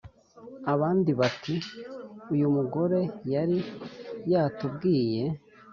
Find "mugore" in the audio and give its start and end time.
2.55-2.99